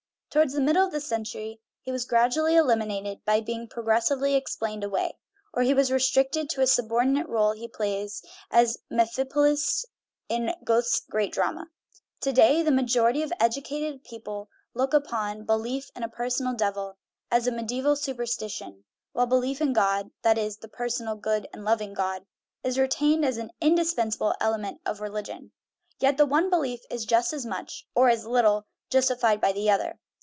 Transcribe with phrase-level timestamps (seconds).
[0.33, 5.17] Towards the middle of the century he was gradually eliminated by being progressively explained away,
[5.53, 9.85] or he was restricted to the subordinate rdle he plays as Mephistopheles
[10.29, 11.69] in Goethe's great drama.
[12.21, 16.95] To day the majority of edu cated people look upon" belief in a personal devil"
[17.29, 21.93] as a mediaeval superstition, while "belief in God" (that is, the personal, good, and loving
[21.93, 22.25] God)
[22.63, 25.51] is retained as an indispensable element of religion.
[25.99, 29.69] Yet the one be lief is just as much (or as little) justified as the
[29.69, 29.99] other.